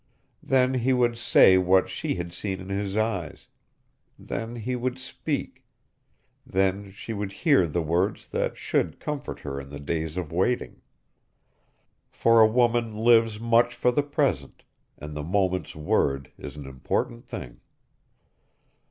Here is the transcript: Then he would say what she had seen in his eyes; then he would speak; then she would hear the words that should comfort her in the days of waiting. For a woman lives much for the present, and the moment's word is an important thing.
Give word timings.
Then 0.41 0.73
he 0.73 0.93
would 0.93 1.15
say 1.15 1.59
what 1.59 1.87
she 1.87 2.15
had 2.15 2.33
seen 2.33 2.59
in 2.59 2.69
his 2.69 2.97
eyes; 2.97 3.47
then 4.17 4.55
he 4.55 4.75
would 4.75 4.97
speak; 4.97 5.63
then 6.43 6.89
she 6.89 7.13
would 7.13 7.31
hear 7.31 7.67
the 7.67 7.83
words 7.83 8.27
that 8.29 8.57
should 8.57 8.99
comfort 8.99 9.41
her 9.41 9.59
in 9.61 9.69
the 9.69 9.79
days 9.79 10.17
of 10.17 10.31
waiting. 10.31 10.81
For 12.09 12.39
a 12.41 12.47
woman 12.47 12.97
lives 12.97 13.39
much 13.39 13.75
for 13.75 13.91
the 13.91 14.01
present, 14.01 14.63
and 14.97 15.15
the 15.15 15.21
moment's 15.21 15.75
word 15.75 16.31
is 16.35 16.55
an 16.55 16.65
important 16.65 17.27
thing. 17.27 17.59